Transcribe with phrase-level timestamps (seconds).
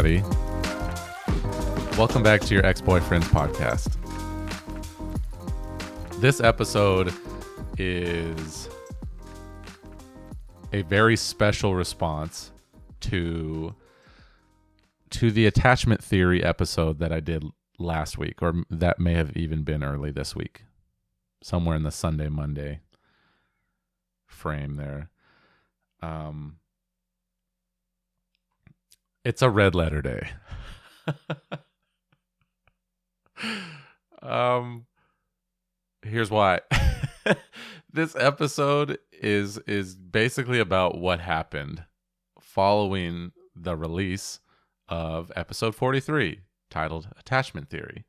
[0.00, 0.22] Everybody.
[1.98, 3.98] Welcome back to your ex boyfriend's podcast.
[6.22, 7.12] This episode
[7.76, 8.70] is
[10.72, 12.50] a very special response
[13.00, 13.74] to
[15.10, 17.44] to the attachment theory episode that I did
[17.78, 20.64] last week or that may have even been early this week
[21.42, 22.80] somewhere in the Sunday Monday
[24.26, 25.10] frame there
[26.00, 26.59] um
[29.24, 30.30] it's a red letter day.
[34.22, 34.86] Um
[36.02, 36.60] here's why.
[37.92, 41.82] This episode is is basically about what happened
[42.40, 44.38] following the release
[44.88, 48.04] of episode 43 titled attachment theory.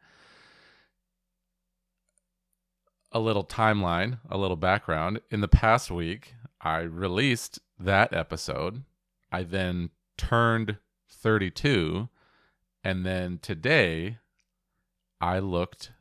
[3.11, 5.19] A little timeline a little background.
[5.31, 8.83] In the past week i released that episode.
[9.31, 10.77] I then turned
[11.21, 12.09] 32
[12.83, 14.17] and then today
[15.19, 15.91] i looked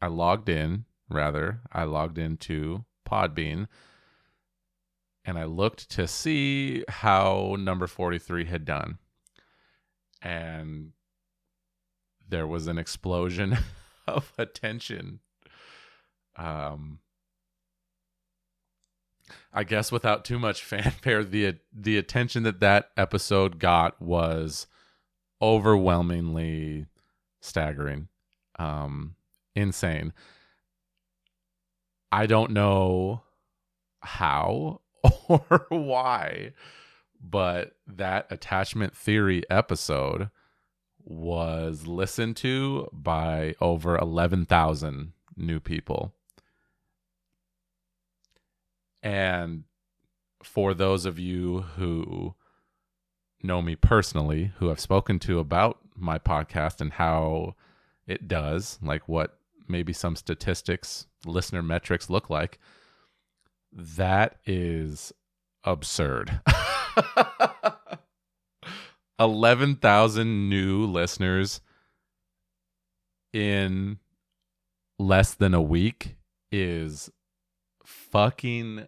[0.00, 3.66] I logged in, rather, I logged into Podbean
[5.24, 8.98] and I looked to see how number 43 had done.
[10.22, 10.92] And
[12.28, 13.58] there was an explosion
[14.06, 15.20] of attention.
[16.36, 17.00] Um,
[19.52, 24.66] I guess without too much fanfare, the the attention that that episode got was
[25.40, 26.86] overwhelmingly
[27.40, 28.08] staggering.
[28.58, 29.14] Um,
[29.54, 30.12] insane.
[32.10, 33.22] I don't know
[34.00, 34.80] how
[35.28, 36.52] or why,
[37.20, 40.30] but that attachment theory episode
[41.04, 46.14] was listened to by over 11,000 new people.
[49.08, 49.64] And
[50.42, 52.34] for those of you who
[53.42, 57.54] know me personally, who I've spoken to about my podcast and how
[58.06, 62.58] it does, like what maybe some statistics, listener metrics look like,
[63.72, 65.10] that is
[65.64, 66.42] absurd.
[69.18, 71.62] 11,000 new listeners
[73.32, 74.00] in
[74.98, 76.16] less than a week
[76.52, 77.10] is
[77.86, 78.86] fucking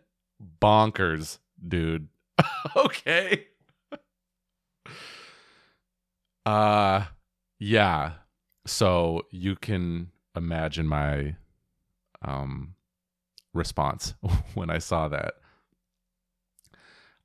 [0.60, 2.08] bonkers, dude.
[2.76, 3.46] okay.
[6.46, 7.04] Uh
[7.58, 8.12] yeah.
[8.66, 11.36] So you can imagine my
[12.22, 12.74] um,
[13.54, 14.14] response
[14.54, 15.34] when I saw that.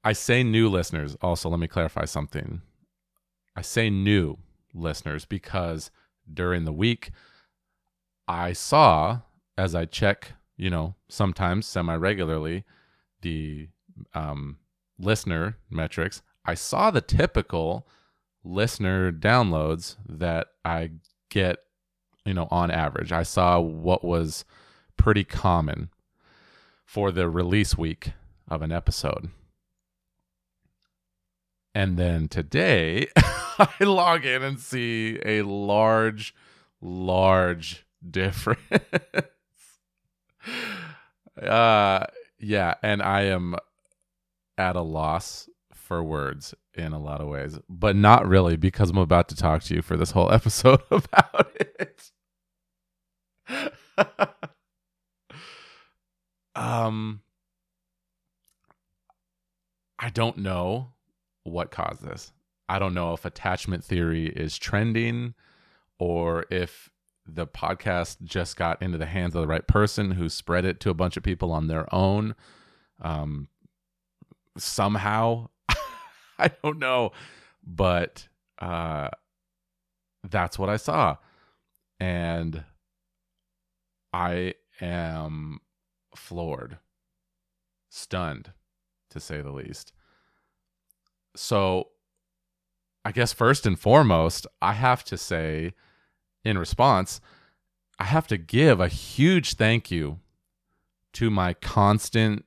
[0.04, 1.16] I say new listeners.
[1.22, 2.62] Also, let me clarify something.
[3.56, 4.38] I say new
[4.74, 5.90] listeners because
[6.32, 7.12] during the week,
[8.28, 9.22] I saw
[9.58, 12.66] as I check, you know, sometimes semi regularly,
[13.22, 13.70] the
[14.14, 14.58] um,
[15.00, 17.88] listener metrics, I saw the typical
[18.44, 20.92] listener downloads that I
[21.30, 21.60] get
[22.26, 23.12] you know, on average.
[23.12, 24.44] I saw what was
[24.98, 25.90] pretty common
[26.84, 28.12] for the release week
[28.48, 29.30] of an episode.
[31.74, 36.34] And then today, I log in and see a large,
[36.82, 38.60] large difference.
[41.42, 42.06] uh,
[42.46, 43.56] yeah, and I am
[44.56, 48.98] at a loss for words in a lot of ways, but not really because I'm
[49.00, 52.12] about to talk to you for this whole episode about it.
[56.56, 57.22] um
[59.98, 60.94] I don't know
[61.44, 62.32] what caused this.
[62.70, 65.34] I don't know if attachment theory is trending
[65.98, 66.92] or if
[67.28, 70.90] the podcast just got into the hands of the right person who spread it to
[70.90, 72.36] a bunch of people on their own.
[73.02, 73.48] Um,
[74.58, 75.50] somehow,
[76.40, 77.12] I don't know,
[77.66, 78.28] but
[78.60, 79.10] uh,
[80.24, 81.18] that's what I saw.
[82.00, 82.64] And
[84.14, 85.60] I am
[86.16, 86.78] floored,
[87.90, 88.52] stunned,
[89.10, 89.94] to say the least.
[91.36, 91.90] So,
[93.04, 95.74] I guess first and foremost, I have to say,
[96.46, 97.20] in response,
[98.00, 100.20] I have to give a huge thank you
[101.14, 102.46] to my constant,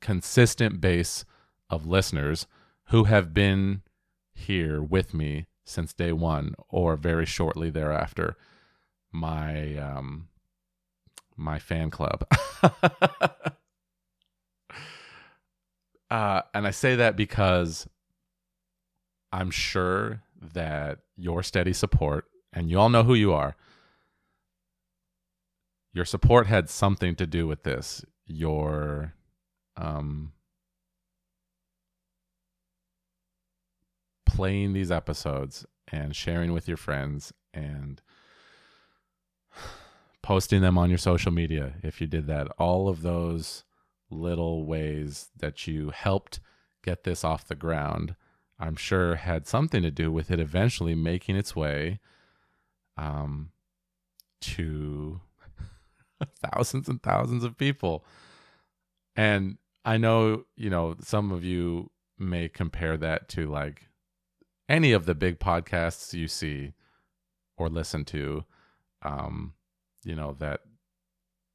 [0.00, 1.24] consistent base
[1.68, 2.46] of listeners
[2.90, 3.82] who have been
[4.32, 8.36] here with me since day one or very shortly thereafter.
[9.10, 10.28] My um,
[11.36, 12.24] my fan club.
[16.10, 17.86] uh, and I say that because
[19.32, 20.22] I'm sure
[20.54, 22.26] that your steady support,
[22.56, 23.54] and you all know who you are,
[25.92, 28.02] your support had something to do with this.
[28.24, 29.12] Your
[29.76, 30.32] um,
[34.24, 38.00] playing these episodes and sharing with your friends and
[40.22, 43.64] posting them on your social media if you did that all of those
[44.10, 46.40] little ways that you helped
[46.82, 48.16] get this off the ground
[48.58, 52.00] i'm sure had something to do with it eventually making its way
[52.96, 53.50] um,
[54.40, 55.20] to
[56.52, 58.04] thousands and thousands of people.
[59.14, 61.88] And i know you know some of you
[62.18, 63.88] may compare that to like
[64.68, 66.72] any of the big podcasts you see
[67.56, 68.44] or listen to,
[69.02, 69.54] um,
[70.04, 70.60] you know, that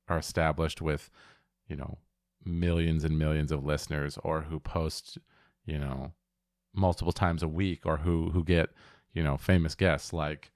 [0.08, 1.10] are established with,
[1.68, 1.98] you know,
[2.44, 5.18] millions and millions of listeners or who post,
[5.66, 6.14] you know,
[6.74, 8.70] multiple times a week or who who get,
[9.14, 10.14] you know, famous guests.
[10.14, 10.52] Like,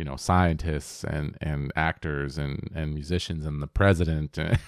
[0.00, 4.58] you know, scientists and and actors and and musicians and the president and,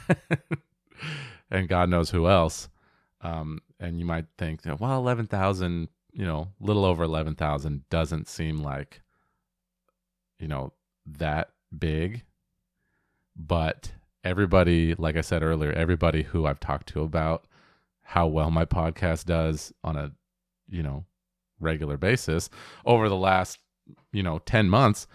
[1.51, 2.69] and God knows who else.
[3.23, 8.29] Um, and you might think, well, eleven thousand, you know, little over eleven thousand doesn't
[8.29, 9.01] seem like,
[10.39, 10.75] you know,
[11.07, 12.25] that big.
[13.35, 13.91] But
[14.23, 17.47] everybody, like I said earlier, everybody who I've talked to about
[18.03, 20.13] how well my podcast does on a,
[20.69, 21.07] you know,
[21.59, 22.51] regular basis
[22.85, 23.59] over the last,
[24.13, 25.07] you know, ten months,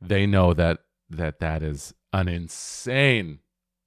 [0.00, 0.80] they know that
[1.10, 3.40] that that is an insane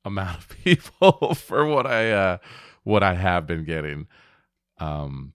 [0.06, 2.38] amount of people for what I uh
[2.84, 4.08] what I have been getting.
[4.78, 5.34] Um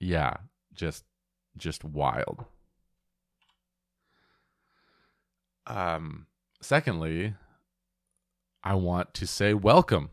[0.00, 0.34] yeah,
[0.72, 1.04] just
[1.56, 2.44] just wild.
[5.66, 6.26] Um
[6.60, 7.34] secondly,
[8.62, 10.10] I want to say welcome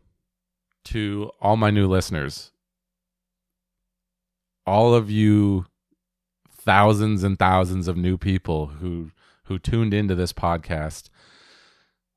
[0.86, 2.52] to all my new listeners.
[4.66, 5.66] All of you
[6.64, 9.12] thousands and thousands of new people who
[9.46, 11.10] who tuned into this podcast.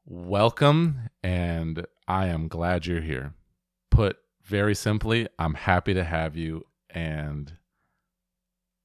[0.05, 3.33] Welcome and I am glad you're here.
[3.91, 7.55] Put very simply, I'm happy to have you and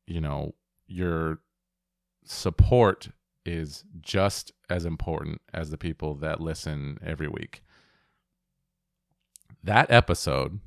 [0.07, 0.55] you know,
[0.87, 1.39] your
[2.25, 3.09] support
[3.45, 7.61] is just as important as the people that listen every week.
[9.63, 10.59] That episode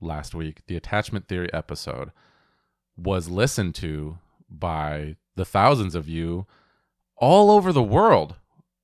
[0.00, 2.10] last week, the attachment theory episode,
[2.96, 4.18] was listened to
[4.48, 6.46] by the thousands of you
[7.16, 8.36] all over the world,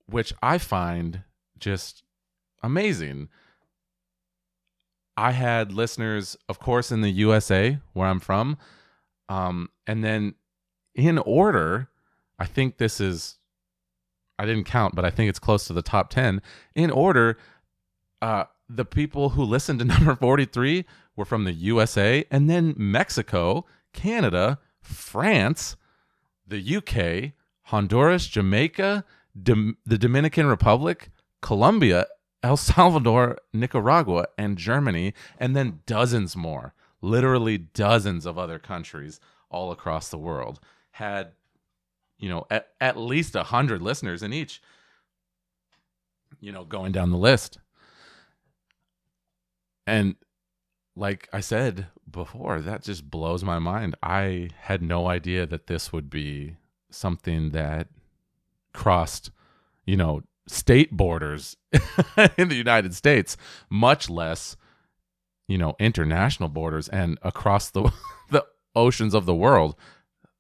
[0.07, 1.23] which I find
[1.59, 2.03] just
[2.63, 3.29] amazing.
[5.17, 8.57] I had listeners, of course, in the USA, where I'm from.
[9.29, 10.35] Um, and then
[10.95, 11.89] in order,
[12.39, 13.39] I think this is,
[14.39, 16.41] I didn't count, but I think it's close to the top 10.
[16.75, 17.37] In order,
[18.23, 20.85] uh, the people who listened to number 43
[21.17, 25.77] were from the USA, and then Mexico, Canada, France,
[26.47, 27.33] the UK,
[27.65, 29.05] Honduras, Jamaica,
[29.41, 31.11] Dom- the Dominican Republic,
[31.41, 32.07] Colombia,
[32.43, 39.21] El Salvador, Nicaragua, and Germany, and then dozens more, literally dozens of other countries
[39.51, 40.61] all across the world
[40.93, 41.33] had,
[42.19, 44.63] you know, at, at least a hundred listeners in each.
[46.41, 47.59] You know, going down the list.
[49.87, 50.15] And
[50.97, 53.97] like I said before, that just blows my mind.
[54.03, 56.57] I had no idea that this would be
[56.91, 57.89] something that
[58.73, 59.31] crossed,
[59.87, 61.57] you know, state borders
[62.37, 63.37] in the United States,
[63.69, 64.57] much less,
[65.47, 67.91] you know, international borders and across the
[68.31, 68.45] the
[68.75, 69.77] oceans of the world.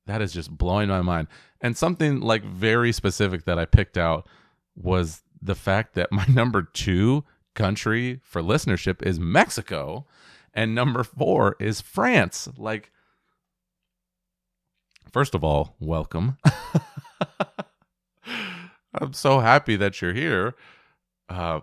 [0.06, 1.28] That is just blowing my mind.
[1.60, 4.26] And something like very specific that I picked out
[4.74, 10.06] was the fact that my number 2 country for listenership is Mexico
[10.54, 12.48] and number 4 is France.
[12.56, 12.90] Like
[15.12, 16.36] first of all, welcome.
[18.94, 20.54] I'm so happy that you're here.
[21.28, 21.60] Uh,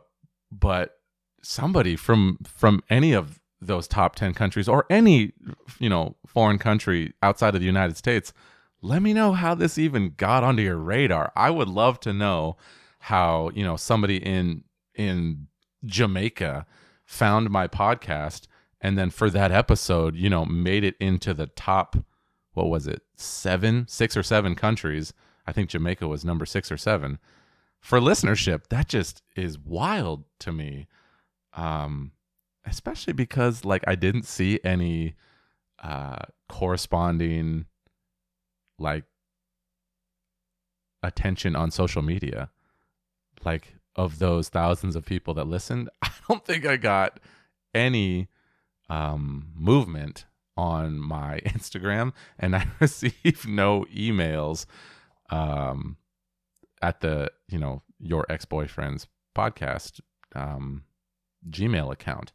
[0.52, 1.00] but
[1.44, 5.34] somebody from from any of those top 10 countries or any
[5.80, 8.34] you know foreign country outside of the United States
[8.82, 12.56] let me know how this even got onto your radar i would love to know
[13.00, 14.64] how you know somebody in
[14.96, 15.48] in
[15.86, 16.66] Jamaica
[17.06, 18.48] found my podcast
[18.88, 21.98] and then for that episode you know made it into the top
[22.54, 25.14] what was it 7 6 or 7 countries.
[25.46, 27.20] I think Jamaica was number 6 or 7
[27.82, 30.88] for listenership that just is wild to me.
[31.54, 32.14] Um
[32.66, 35.16] especially because like I didn't see any
[35.84, 37.66] uh corresponding
[38.80, 39.04] like
[41.04, 42.52] attention on social media
[43.44, 45.90] like of those thousands of people that listened.
[46.02, 47.20] I don't think I got
[47.76, 48.30] any
[48.90, 50.26] um movement
[50.56, 54.66] on my Instagram and I received no emails
[55.30, 55.98] um
[56.82, 60.00] at the you know your ex-boyfriend's podcast
[60.36, 60.84] um
[61.50, 62.32] gmail account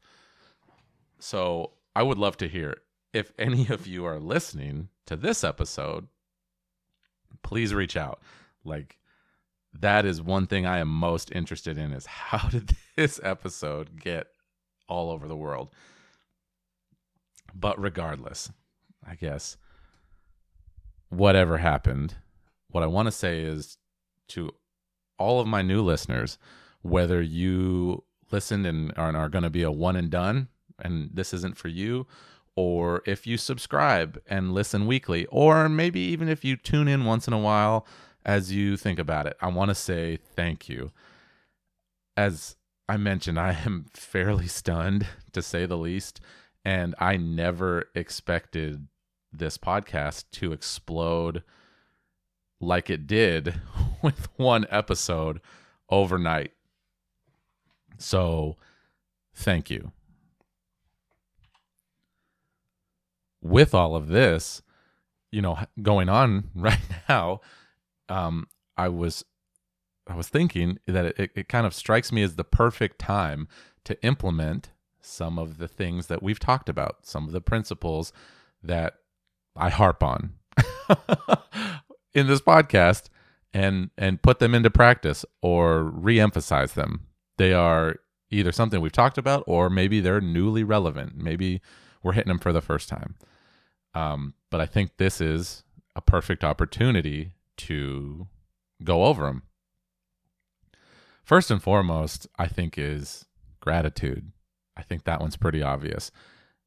[1.19, 2.79] so I would love to hear
[3.13, 6.09] if any of you are listening to this episode,
[7.43, 8.21] please reach out.
[8.65, 8.99] Like
[9.73, 14.29] that is one thing I am most interested in is how did this episode get
[14.89, 15.71] all over the world?
[17.55, 18.51] But regardless,
[19.07, 19.57] I guess
[21.09, 22.17] whatever happened,
[22.69, 23.77] what I want to say is
[24.29, 24.51] to
[25.19, 26.39] all of my new listeners,
[26.81, 31.33] whether you listened and are, are going to be a one and done and this
[31.33, 32.07] isn't for you,
[32.57, 37.27] or if you subscribe and listen weekly, or maybe even if you tune in once
[37.27, 37.87] in a while
[38.25, 40.93] as you think about it, I want to say thank you.
[42.17, 42.57] As
[42.89, 46.21] I mentioned, I am fairly stunned to say the least,
[46.65, 48.87] and I never expected
[49.33, 51.43] this podcast to explode
[52.61, 53.61] like it did
[54.03, 55.41] with one episode
[55.91, 56.53] overnight.
[57.99, 58.57] So,
[59.35, 59.93] thank you.
[63.41, 64.63] With all of this,
[65.31, 66.79] you know, going on right
[67.09, 67.41] now,
[68.09, 69.25] um, I was
[70.07, 73.49] I was thinking that it, it kind of strikes me as the perfect time
[73.85, 74.71] to implement
[75.03, 78.13] some of the things that we've talked about, some of the principles
[78.63, 78.95] that
[79.57, 80.35] I harp on
[82.15, 83.09] in this podcast
[83.53, 87.07] and and put them into practice or re-emphasize them.
[87.37, 87.97] They are
[88.31, 91.17] either something we've talked about or maybe they're newly relevant.
[91.17, 91.61] Maybe
[92.03, 93.17] we're hitting them for the first time.
[93.95, 98.27] Um, but I think this is a perfect opportunity to
[98.83, 99.43] go over them.
[101.25, 103.27] First and foremost, I think is
[103.61, 104.33] gratitude.
[104.77, 106.11] I think that one's pretty obvious.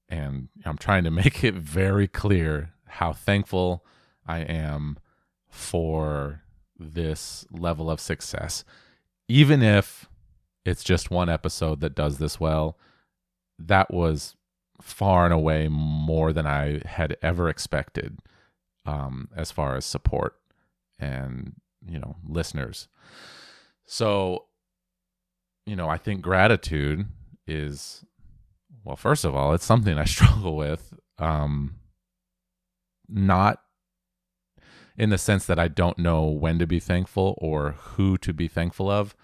[0.10, 3.86] And I'm trying to make it very clear how thankful
[4.26, 4.98] I am
[5.50, 6.42] for
[6.78, 8.64] this level of success.
[9.28, 10.08] Even if
[10.66, 12.78] it's just one episode that does this well,
[13.58, 14.36] that was
[14.82, 18.20] far and away more than I had ever expected
[18.86, 20.36] um, as far as support
[21.00, 21.54] and,
[21.88, 22.88] you know, listeners.
[23.86, 24.46] So,
[25.66, 27.06] you know, I think gratitude
[27.48, 28.04] is,
[28.84, 30.94] well, first of all, it's something I struggle with.
[31.18, 31.76] Um,
[33.08, 33.62] not
[34.98, 38.48] in the sense that I don't know when to be thankful or who to be
[38.48, 39.16] thankful of.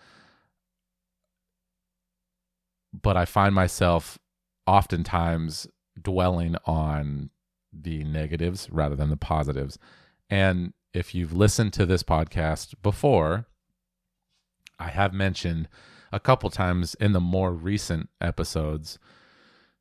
[2.93, 4.19] But I find myself
[4.67, 5.67] oftentimes
[5.99, 7.29] dwelling on
[7.71, 9.77] the negatives rather than the positives.
[10.29, 13.45] And if you've listened to this podcast before,
[14.77, 15.69] I have mentioned
[16.11, 18.99] a couple times in the more recent episodes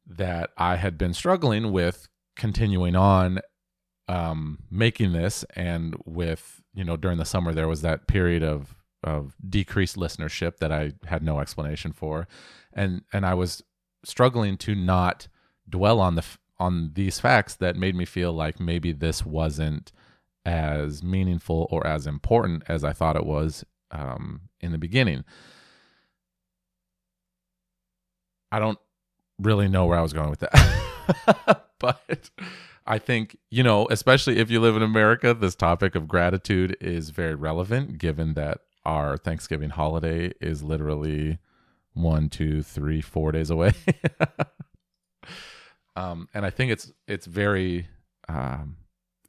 [0.07, 3.41] that I had been struggling with continuing on
[4.09, 8.75] um, making this, and with you know during the summer there was that period of
[9.03, 12.27] of decreased listenership that I had no explanation for,
[12.73, 13.63] and and I was
[14.05, 15.29] struggling to not
[15.69, 16.25] dwell on the
[16.59, 19.93] on these facts that made me feel like maybe this wasn't
[20.45, 25.25] as meaningful or as important as I thought it was um, in the beginning.
[28.53, 28.79] I don't
[29.39, 32.31] really know where I was going with that, but
[32.87, 37.11] I think, you know, especially if you live in America, this topic of gratitude is
[37.11, 41.39] very relevant given that our Thanksgiving holiday is literally
[41.93, 43.73] one, two, three, four days away.
[45.97, 47.89] um, and I think it's it's very
[48.29, 48.77] um,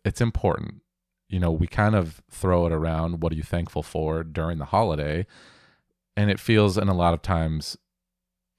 [0.04, 0.82] it's important.
[1.30, 3.22] You know, we kind of throw it around.
[3.22, 5.26] What are you thankful for during the holiday?
[6.18, 7.78] And it feels, in a lot of times,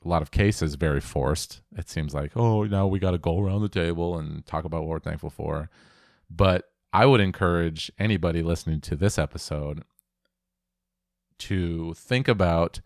[0.05, 1.61] a lot of cases very forced.
[1.77, 4.83] It seems like, oh, now we got to go around the table and talk about
[4.83, 5.71] what we're thankful for.
[6.31, 9.85] But I would encourage anybody listening to this episode
[11.39, 12.81] to think about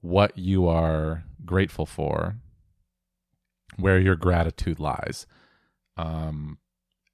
[0.00, 2.36] what you are grateful for,
[3.76, 5.26] where your gratitude lies.
[5.96, 6.58] Um,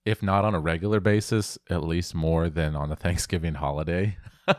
[0.04, 4.16] if not on a regular basis, at least more than on the Thanksgiving holiday.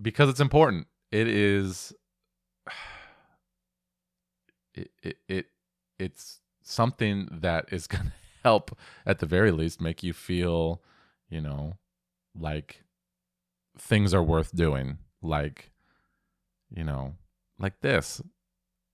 [0.00, 1.92] because it's important it is
[4.74, 5.46] it, it, it
[5.98, 8.12] it's something that is going to
[8.44, 10.82] help at the very least make you feel
[11.28, 11.76] you know
[12.38, 12.82] like
[13.78, 14.98] things are worth doing.
[15.22, 15.70] Like
[16.70, 17.14] you know
[17.58, 18.22] like this.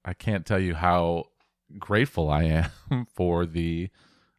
[0.04, 1.28] I can't tell you how
[1.78, 3.88] grateful i am for the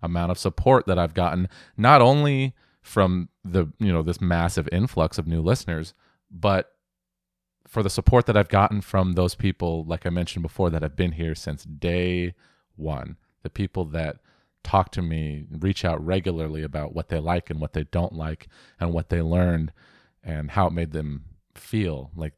[0.01, 5.17] amount of support that i've gotten not only from the you know this massive influx
[5.17, 5.93] of new listeners
[6.29, 6.74] but
[7.75, 10.95] for the support that I've gotten from those people, like I mentioned before, that have
[10.95, 12.33] been here since day
[12.77, 14.17] one, the people that
[14.63, 18.47] talk to me, reach out regularly about what they like and what they don't like,
[18.79, 19.73] and what they learned
[20.23, 22.11] and how it made them feel.
[22.15, 22.33] Like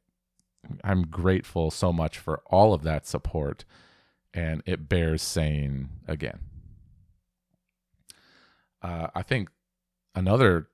[0.83, 3.63] I'm grateful so much for all of that support.
[4.33, 6.39] and it bears saying again.
[8.81, 9.49] Uh, I think
[10.15, 10.69] another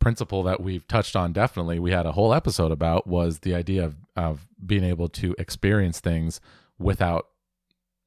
[0.00, 3.84] principle that we've touched on definitely we had a whole episode about was the idea
[3.84, 6.40] of, of being able to experience things
[6.78, 7.26] without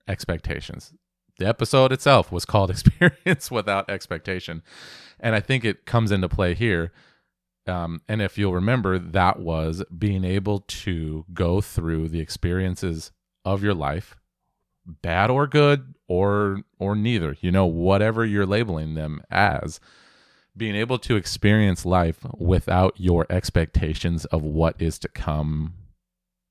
[0.07, 0.93] expectations.
[1.38, 4.63] The episode itself was called experience without expectation.
[5.19, 6.91] And i think it comes into play here.
[7.65, 13.12] Um, and if you'll remember that was being able to go through the experiences
[13.45, 14.17] of your life
[14.85, 19.79] bad or good or or neither you know whatever you're labeling them as
[20.55, 25.74] being able to experience life without your expectations of what is to come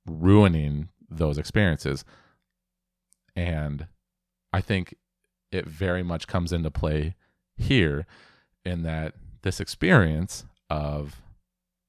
[0.07, 2.05] ruining those experiences.
[3.37, 3.87] And
[4.53, 4.95] i think
[5.51, 7.15] it very much comes into play
[7.57, 8.07] here
[8.65, 11.21] in that this experience of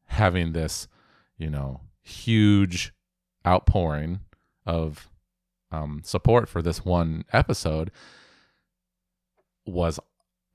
[0.06, 0.88] having this
[1.38, 2.94] you know huge
[3.46, 4.20] outpouring
[4.66, 5.10] of
[5.72, 7.92] um, support for this one episode
[9.66, 10.00] was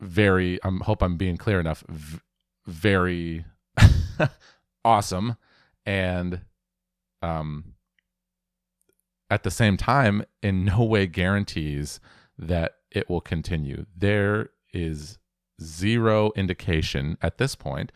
[0.00, 2.20] very i hope i'm being clear enough v-
[2.66, 3.44] very
[4.84, 5.36] awesome
[5.86, 6.40] and
[7.22, 7.74] um
[9.30, 12.00] at the same time in no way guarantees
[12.38, 15.18] that it will continue there is
[15.60, 17.90] zero indication at this point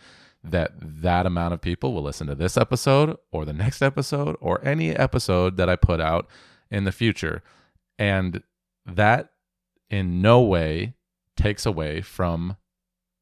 [0.45, 4.65] that that amount of people will listen to this episode or the next episode or
[4.65, 6.29] any episode that I put out
[6.71, 7.43] in the future.
[7.99, 8.43] And
[8.85, 9.31] that
[9.91, 10.95] in no way
[11.43, 12.57] takes away from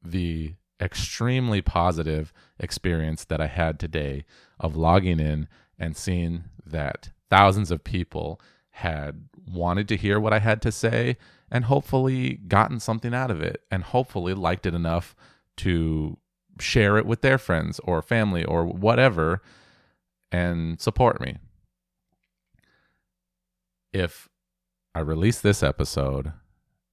[0.03, 4.25] the extremely positive experience that I had today
[4.59, 8.41] of logging in and seeing that thousands of people
[8.73, 11.17] had wanted to hear what I had to say
[11.51, 15.17] and hopefully gotten something out of it and hopefully liked it enough
[15.59, 16.19] to
[16.59, 19.41] share it with their friends or family or whatever
[20.31, 21.39] and support me.
[23.93, 24.29] If
[24.95, 26.33] I release this episode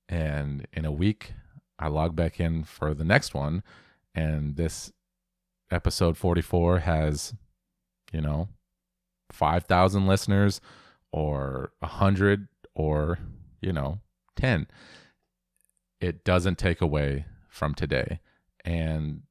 [0.09, 1.33] and in a week
[1.79, 3.63] I log back in for the next one.
[4.15, 4.91] And this
[5.69, 7.33] episode 44 has
[8.11, 8.47] you know
[9.31, 10.61] 5000 listeners
[11.11, 13.19] or 100 or
[13.61, 13.99] you know
[14.37, 14.67] 10
[15.99, 18.19] it doesn't take away from today.
[18.63, 19.23] And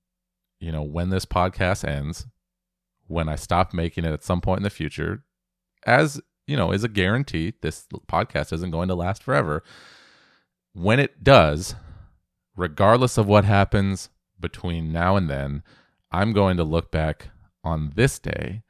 [0.61, 2.27] you know when this podcast ends
[3.07, 5.23] when i stop making it at some point in the future
[5.87, 9.63] as you know is a guarantee this podcast isn't going to last forever
[10.77, 11.75] when it does,
[12.55, 15.63] regardless of what happens between now and then,
[16.13, 17.31] I'm going to look back
[17.65, 18.63] on this day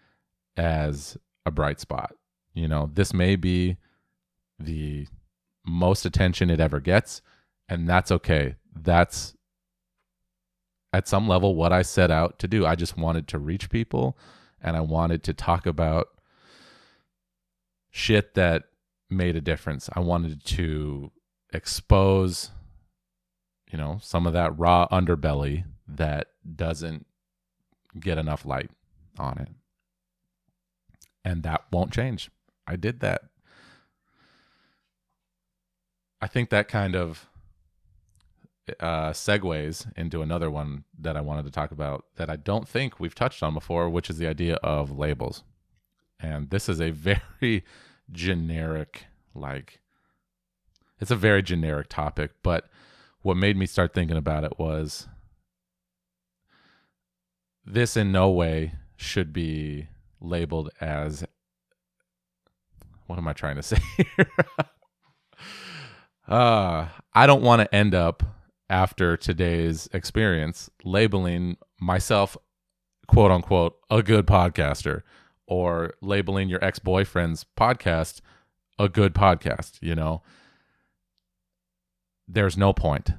[0.57, 2.15] as a bright spot.
[2.55, 3.77] You know, this may be
[4.57, 5.09] the
[5.67, 7.23] most attention it ever gets,
[7.69, 8.55] and that's okay.
[8.73, 9.35] That's
[10.93, 12.65] at some level what I set out to do.
[12.65, 14.17] I just wanted to reach people
[14.63, 16.07] and I wanted to talk about
[17.91, 18.63] shit that
[19.11, 19.91] made a difference.
[19.93, 21.11] I wanted to
[21.53, 22.51] expose
[23.71, 27.07] you know some of that raw underbelly that doesn't
[27.99, 28.71] get enough light
[29.19, 29.49] on it.
[31.25, 32.31] And that won't change.
[32.67, 33.23] I did that.
[36.21, 37.27] I think that kind of
[38.81, 42.99] uh, segues into another one that i wanted to talk about that i don't think
[42.99, 45.45] we've touched on before which is the idea of labels.
[46.19, 46.91] And this is a
[47.41, 47.65] very
[48.11, 49.81] generic like
[51.01, 52.69] it's a very generic topic, but
[53.23, 55.09] what made me start thinking about it was
[57.65, 59.89] this in no way should be
[60.21, 61.25] labeled as
[63.07, 64.31] what am I trying to say here?
[66.29, 68.23] uh, I don't want to end up
[68.71, 72.37] after today's experience labeling myself
[73.07, 75.03] quote unquote a good podcaster
[75.47, 78.21] or labeling your ex-boyfriend's podcast
[78.79, 80.23] a good podcast, you know
[82.29, 83.11] there's no point.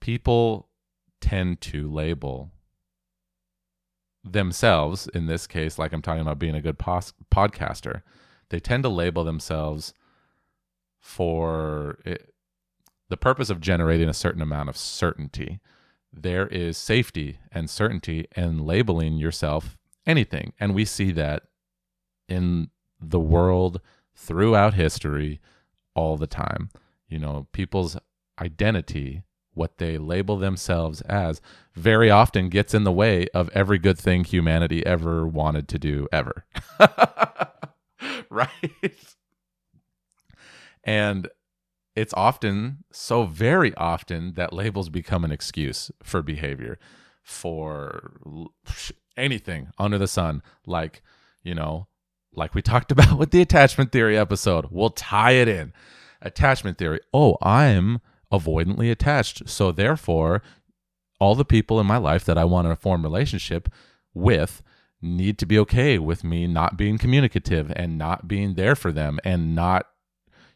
[0.00, 0.68] People
[1.20, 2.52] tend to label
[4.22, 8.02] themselves, in this case, like I'm talking about being a good pos- podcaster,
[8.50, 9.94] they tend to label themselves
[10.98, 12.32] for it,
[13.08, 15.60] the purpose of generating a certain amount of certainty.
[16.12, 20.52] There is safety and certainty in labeling yourself anything.
[20.58, 21.44] And we see that
[22.28, 23.80] in the world
[24.14, 25.40] throughout history
[25.94, 26.70] all the time
[27.14, 27.96] you know, people's
[28.40, 29.22] identity,
[29.52, 31.40] what they label themselves as,
[31.72, 36.08] very often gets in the way of every good thing humanity ever wanted to do
[36.12, 36.44] ever.
[38.30, 38.50] right?
[40.82, 41.28] And
[41.94, 46.80] it's often, so very often, that labels become an excuse for behavior,
[47.22, 48.10] for
[49.16, 50.42] anything under the sun.
[50.66, 51.00] Like,
[51.44, 51.86] you know,
[52.32, 55.72] like we talked about with the attachment theory episode, we'll tie it in.
[56.24, 57.00] Attachment theory.
[57.12, 58.00] Oh, I'm
[58.32, 59.48] avoidantly attached.
[59.48, 60.42] So therefore,
[61.20, 63.68] all the people in my life that I want to form relationship
[64.12, 64.62] with
[65.00, 69.18] need to be okay with me not being communicative and not being there for them
[69.22, 69.86] and not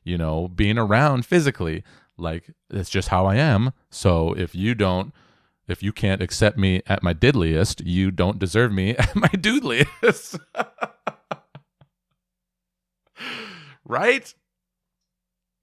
[0.05, 1.85] you know being around physically
[2.17, 3.73] like it's just how I am.
[3.91, 5.13] So if you don't
[5.69, 10.41] if you can't accept me at my diddliest, you don't deserve me at my doodliest.
[13.85, 14.35] right?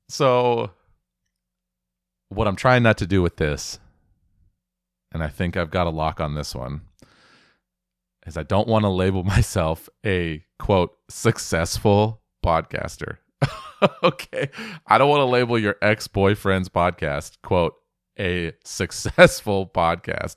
[0.07, 0.71] So,
[2.29, 3.79] what I'm trying not to do with this,
[5.11, 6.81] and I think I've got a lock on this one,
[8.27, 13.17] is I don't want to label myself a quote successful podcaster.
[14.03, 14.49] okay.
[14.85, 17.75] I don't want to label your ex boyfriend's podcast, quote,
[18.19, 20.35] a successful podcast.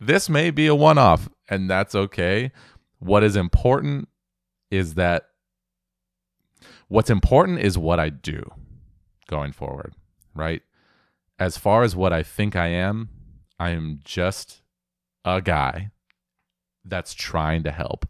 [0.00, 2.52] This may be a one off, and that's okay.
[2.98, 4.08] What is important
[4.70, 5.26] is that
[6.88, 8.50] what's important is what I do
[9.28, 9.94] going forward,
[10.34, 10.62] right?
[11.38, 13.08] As far as what I think I am,
[13.58, 14.62] I am just
[15.24, 15.90] a guy
[16.84, 18.06] that's trying to help.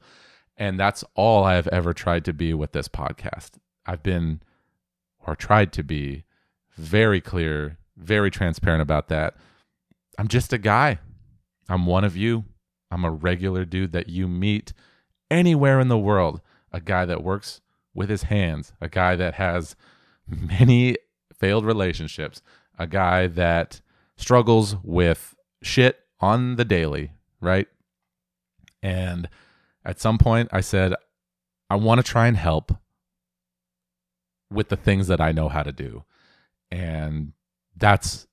[0.56, 3.52] And that's all I have ever tried to be with this podcast.
[3.86, 4.40] I've been
[5.26, 6.24] or tried to be
[6.76, 9.34] very clear, very transparent about that.
[10.18, 10.98] I'm just a guy.
[11.68, 12.44] I'm one of you.
[12.90, 14.72] I'm a regular dude that you meet
[15.30, 16.40] anywhere in the world.
[16.72, 17.60] A guy that works
[17.94, 19.76] with his hands, a guy that has
[20.28, 20.96] many
[21.38, 22.42] failed relationships,
[22.78, 23.80] a guy that
[24.16, 27.68] struggles with shit on the daily, right?
[28.82, 29.28] And
[29.84, 30.94] at some point, I said,
[31.70, 32.72] I want to try and help
[34.50, 36.04] with the things that I know how to do.
[36.70, 37.32] And
[37.76, 38.26] that's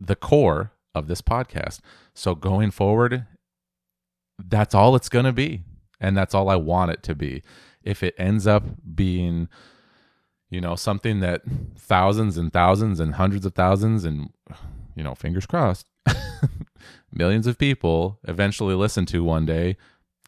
[0.00, 1.80] the core of this podcast.
[2.14, 3.26] So going forward,
[4.38, 5.62] that's all it's going to be.
[6.00, 7.42] And that's all I want it to be.
[7.82, 9.48] If it ends up being,
[10.54, 11.42] you know, something that
[11.76, 14.30] thousands and thousands and hundreds of thousands and,
[14.94, 15.88] you know, fingers crossed,
[17.12, 19.76] millions of people eventually listen to one day,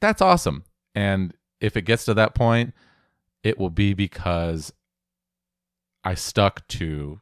[0.00, 0.64] that's awesome.
[0.96, 2.74] And if it gets to that point,
[3.44, 4.72] it will be because
[6.02, 7.20] I stuck to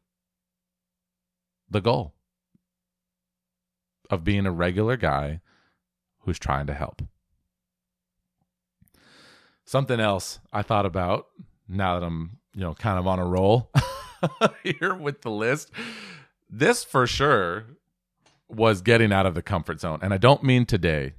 [1.68, 2.14] the goal
[4.08, 5.42] of being a regular guy
[6.20, 7.02] who's trying to help.
[9.66, 11.26] Something else I thought about
[11.68, 13.70] now that I'm, you know, kind of on a roll
[14.62, 15.70] here with the list.
[16.48, 17.64] This for sure
[18.48, 19.98] was getting out of the comfort zone.
[20.02, 21.14] And I don't mean today.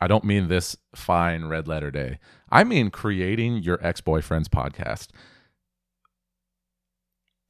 [0.00, 2.18] I don't mean this fine red letter day.
[2.50, 5.08] I mean creating your ex boyfriend's podcast.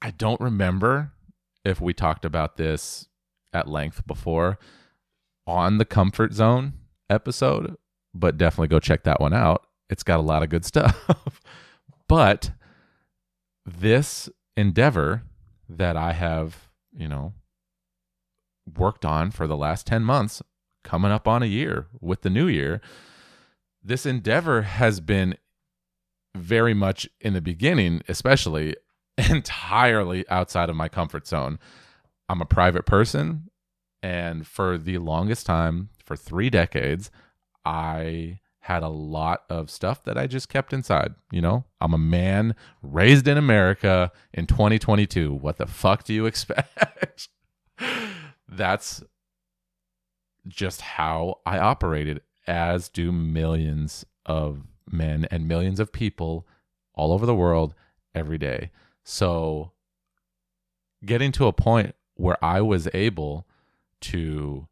[0.00, 1.12] I don't remember
[1.64, 3.08] if we talked about this
[3.52, 4.58] at length before
[5.46, 6.74] on the comfort zone
[7.10, 7.76] episode,
[8.14, 9.66] but definitely go check that one out.
[9.90, 10.96] It's got a lot of good stuff.
[12.08, 12.50] but
[13.66, 15.22] this endeavor
[15.68, 17.34] that I have, you know,
[18.76, 20.42] worked on for the last 10 months,
[20.84, 22.80] coming up on a year with the new year,
[23.82, 25.36] this endeavor has been
[26.34, 28.76] very much in the beginning, especially
[29.30, 31.58] entirely outside of my comfort zone.
[32.28, 33.50] I'm a private person.
[34.02, 37.10] And for the longest time, for three decades,
[37.64, 41.14] I had a lot of stuff that I just kept inside.
[41.30, 45.32] You know, I'm a man raised in America in 2022.
[45.32, 47.28] What the fuck do you expect?
[48.48, 49.04] That's
[50.48, 56.48] just how I operated, as do millions of men and millions of people
[56.92, 57.72] all over the world
[58.16, 58.72] every day.
[59.04, 59.70] So
[61.04, 63.46] getting to a point where I was able
[64.00, 64.66] to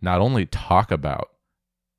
[0.00, 1.31] not only talk about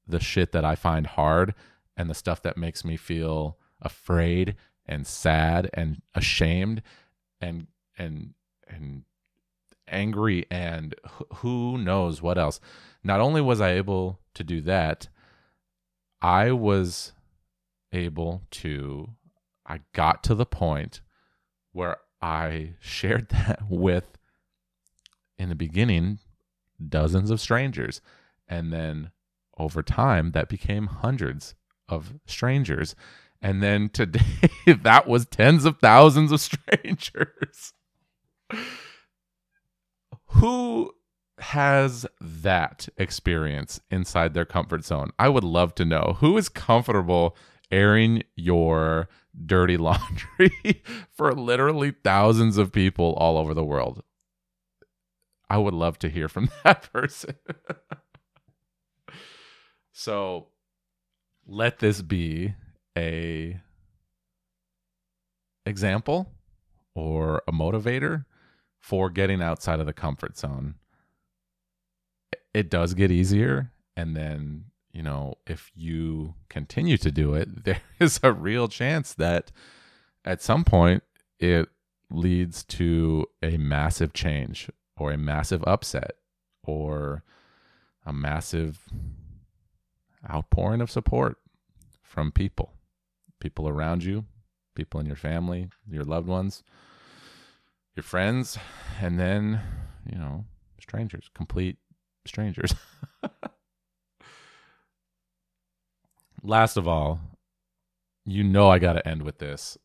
[0.08, 1.54] the shit that I find hard
[1.96, 6.82] and the stuff that makes me feel afraid and sad and ashamed
[7.40, 8.34] and and
[8.68, 9.04] and
[9.88, 10.96] angry and
[11.36, 12.60] who knows what else.
[13.04, 15.08] Not only was I able to do that,
[16.22, 17.12] I was
[17.92, 19.10] able to
[19.66, 21.02] I got to the point
[21.72, 24.18] where I shared that with,
[25.38, 26.20] in the beginning,
[26.88, 28.02] dozens of strangers.
[28.48, 29.12] And then
[29.58, 31.56] over time, that became hundreds
[31.88, 32.96] of strangers.
[33.42, 34.22] And then today,
[34.84, 36.42] that was tens of thousands of
[36.80, 37.74] strangers.
[40.28, 40.94] Who
[41.40, 45.12] has that experience inside their comfort zone?
[45.20, 46.18] I would love to know.
[46.20, 47.36] Who is comfortable
[47.74, 49.10] airing your
[49.46, 54.04] dirty laundry for literally thousands of people all over the world.
[55.50, 57.36] I would love to hear from that person.
[60.04, 60.48] So
[61.48, 62.56] let this be
[62.98, 63.62] a
[65.66, 66.30] example
[66.94, 68.26] or a motivator
[68.82, 70.76] for getting outside of the comfort zone.
[72.54, 73.72] It does get easier.
[73.96, 79.14] And then, you know, if you continue to do it, there is a real chance
[79.14, 79.54] that
[80.26, 81.04] at some point
[81.40, 81.70] it
[82.12, 86.18] leads to a massive change or a massive upset
[86.66, 87.24] or
[88.06, 88.82] a massive
[90.30, 91.38] outpouring of support
[92.02, 92.74] from people,
[93.40, 94.26] people around you,
[94.76, 96.64] people in your family, your loved ones,
[97.96, 98.58] your friends,
[99.02, 99.62] and then,
[100.10, 100.46] you know,
[100.82, 101.78] strangers, complete
[102.26, 102.74] strangers.
[106.44, 107.20] Last of all,
[108.26, 109.78] you know, I got to end with this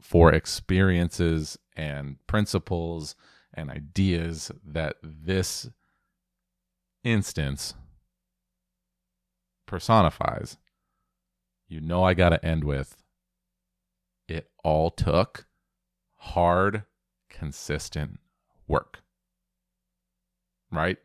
[0.00, 3.14] for experiences and principles
[3.54, 5.68] and ideas that this
[7.02, 7.74] instance
[9.66, 10.56] personifies.
[11.68, 12.96] You know, I got to end with
[14.28, 15.46] it all took
[16.16, 16.84] hard,
[17.28, 18.18] consistent
[18.66, 19.00] work.
[20.70, 20.98] Right?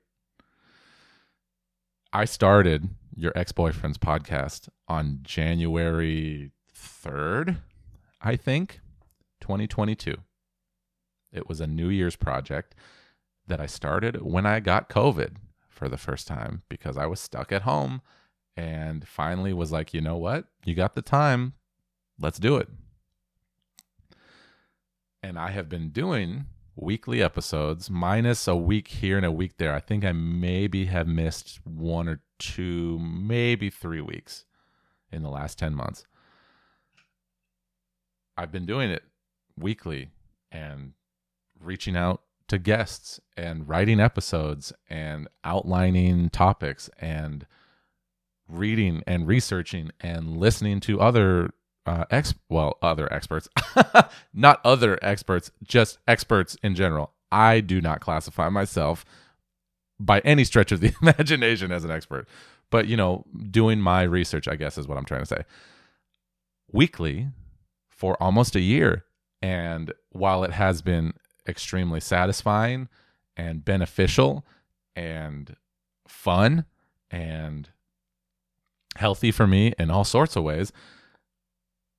[2.13, 7.58] I started your ex boyfriend's podcast on January 3rd,
[8.21, 8.82] I think,
[9.39, 10.15] 2022.
[11.32, 12.76] It was a New Year's project
[13.47, 15.36] that I started when I got COVID
[15.69, 18.02] for the first time because I was stuck at home
[18.62, 20.45] and finally was like, you know what?
[20.65, 21.54] You got the time.
[22.19, 22.69] Let's do it.
[25.24, 26.45] And I have been doing
[26.76, 29.74] weekly episodes minus a week here and a week there.
[29.74, 34.45] I think I maybe have missed one or two, maybe three weeks
[35.12, 36.06] in the last 10 months.
[38.38, 39.04] I've been doing it
[39.58, 40.10] weekly
[40.52, 40.93] and
[41.60, 47.47] reaching out to guests and writing episodes and outlining topics and
[48.52, 51.52] reading and researching and listening to other
[51.86, 53.50] uh, ex well other experts
[54.34, 57.12] not other experts just experts in general.
[57.32, 59.06] I do not classify myself
[60.00, 62.28] by any stretch of the imagination as an expert.
[62.70, 65.44] But you know doing my research i guess is what i'm trying to say.
[66.72, 67.28] Weekly
[68.02, 69.06] for almost a year.
[69.44, 71.14] And while it has been
[71.48, 72.90] extremely satisfying
[73.38, 74.44] and beneficial
[74.96, 75.56] and
[76.08, 76.66] fun
[77.12, 77.70] and
[78.97, 80.71] healthy for me in all sorts of ways,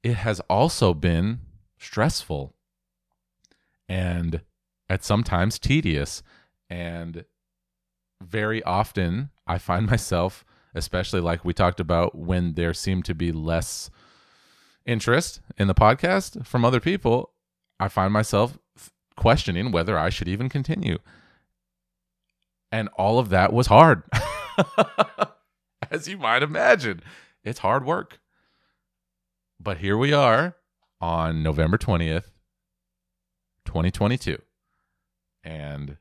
[0.02, 1.40] it has also been
[1.78, 2.54] stressful
[3.88, 4.40] and
[4.88, 6.22] at sometimes tedious.
[6.68, 7.24] And
[8.22, 13.32] very often I find myself, especially like we talked about when there seemed to be
[13.32, 13.90] less
[14.84, 17.30] interest in the podcast from other people,
[17.78, 18.58] I find myself
[19.16, 20.98] questioning whether I should even continue.
[22.70, 24.02] And all of that was hard.
[26.02, 27.02] As you might imagine,
[27.44, 28.18] it's hard work.
[29.60, 30.56] But here we are
[31.02, 32.30] on November 20th,
[33.66, 34.40] 2022.
[35.44, 35.98] And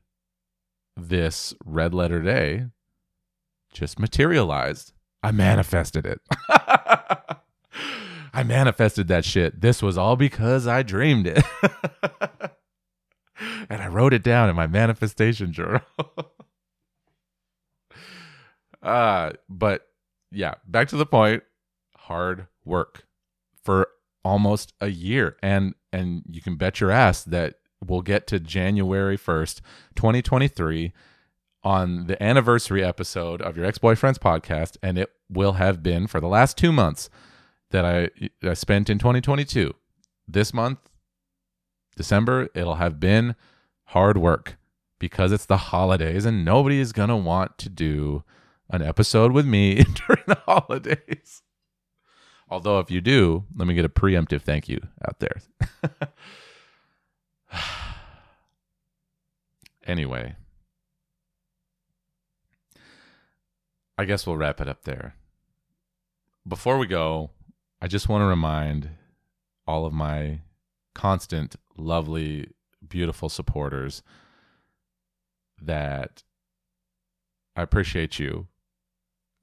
[0.96, 2.68] this red letter day
[3.70, 4.92] just materialized.
[5.22, 6.20] I manifested it.
[8.34, 9.60] I manifested that shit.
[9.60, 11.44] This was all because I dreamed it.
[13.68, 15.82] and I wrote it down in my manifestation journal.
[18.82, 19.86] Uh, but
[20.30, 21.42] yeah, back to the point.
[21.96, 23.06] Hard work
[23.62, 23.88] for
[24.24, 25.36] almost a year.
[25.42, 29.60] And and you can bet your ass that we'll get to January 1st,
[29.94, 30.92] 2023
[31.64, 36.26] on the anniversary episode of your ex-boyfriend's podcast and it will have been for the
[36.26, 37.08] last 2 months
[37.70, 38.10] that I,
[38.42, 39.72] I spent in 2022.
[40.26, 40.78] This month,
[41.96, 43.36] December, it'll have been
[43.86, 44.56] hard work
[44.98, 48.24] because it's the holidays and nobody is going to want to do
[48.70, 49.74] an episode with me
[50.06, 51.42] during the holidays.
[52.48, 55.40] Although, if you do, let me get a preemptive thank you out there.
[59.86, 60.36] anyway,
[63.96, 65.14] I guess we'll wrap it up there.
[66.46, 67.30] Before we go,
[67.80, 68.90] I just want to remind
[69.66, 70.40] all of my
[70.94, 72.48] constant, lovely,
[72.86, 74.02] beautiful supporters
[75.60, 76.22] that
[77.54, 78.48] I appreciate you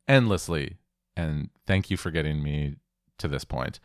[0.10, 0.78] endlessly
[1.16, 2.76] and thank you for getting me
[3.18, 3.80] to this point.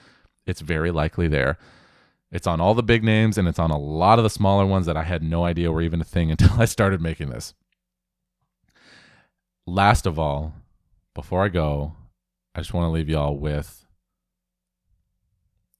[0.45, 1.57] it's very likely there.
[2.31, 4.85] It's on all the big names and it's on a lot of the smaller ones
[4.87, 7.53] that I had no idea were even a thing until I started making this.
[9.67, 10.53] Last of all,
[11.13, 11.93] before I go,
[12.55, 13.85] I just want to leave y'all with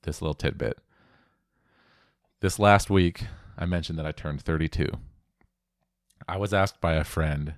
[0.04, 0.80] this little tidbit.
[2.42, 3.26] This last week,
[3.58, 4.90] I mentioned that I turned 32.
[6.28, 7.56] I was asked by a friend,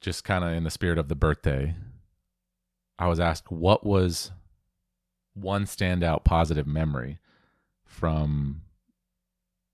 [0.00, 1.74] just kind of in the spirit of the birthday,
[2.98, 4.30] I was asked what was
[5.34, 7.18] one standout positive memory
[7.84, 8.62] from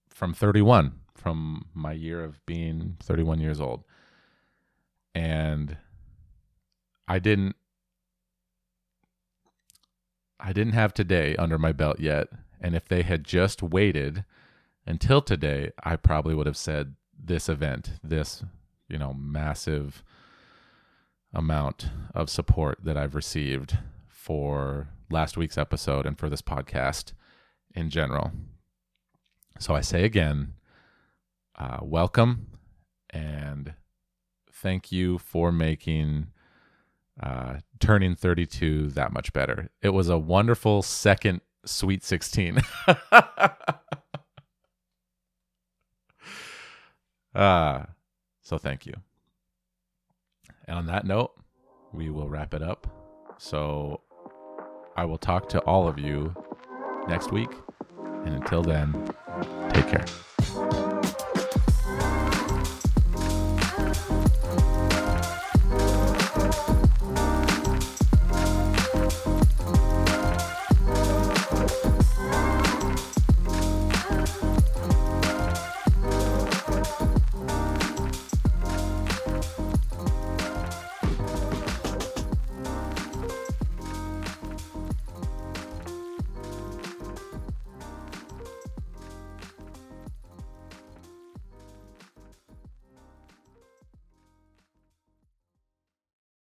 [0.08, 3.84] from 31 from my year of being 31 years old
[5.14, 5.76] and
[7.06, 7.56] i didn't
[10.42, 12.29] i didn't have today under my belt yet
[12.61, 14.24] and if they had just waited
[14.87, 18.44] until today i probably would have said this event this
[18.88, 20.03] you know massive
[21.33, 27.12] amount of support that i've received for last week's episode and for this podcast
[27.74, 28.31] in general.
[29.59, 30.55] So I say again,
[31.59, 32.46] uh, welcome
[33.11, 33.74] and
[34.53, 36.29] thank you for making
[37.22, 39.70] uh, turning 32 that much better.
[39.83, 42.61] It was a wonderful second Sweet 16.
[47.35, 47.83] uh,
[48.42, 48.94] so thank you.
[50.66, 51.33] And on that note,
[51.92, 52.87] we will wrap it up.
[53.38, 54.00] So
[54.96, 56.35] I will talk to all of you
[57.09, 57.50] next week.
[58.24, 58.92] And until then,
[59.70, 60.04] take care.